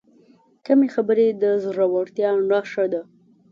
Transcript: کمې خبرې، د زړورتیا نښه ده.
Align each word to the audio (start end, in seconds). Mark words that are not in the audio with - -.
کمې 0.65 0.87
خبرې، 0.95 1.27
د 1.41 1.43
زړورتیا 1.63 2.29
نښه 2.49 2.85
ده. 2.93 3.01